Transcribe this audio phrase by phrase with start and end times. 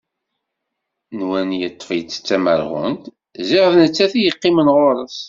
[1.19, 3.03] Nwan yeṭṭef-itt d tamerhunt,
[3.49, 5.17] ziɣ d nettat i yeqqimen ɣur-s.